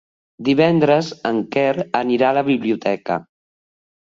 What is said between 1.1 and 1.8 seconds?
en Quer